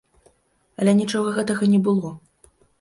[0.79, 2.15] Але нічога гэтага не было.